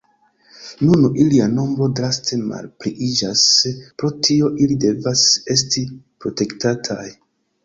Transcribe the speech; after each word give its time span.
Nun 0.85 1.03
ilia 1.25 1.49
nombro 1.57 1.89
draste 1.99 2.39
malpliiĝas, 2.45 3.43
pro 4.01 4.11
tio 4.29 4.51
ili 4.65 4.79
devas 4.87 5.27
esti 5.57 5.85
protektataj. 6.25 7.07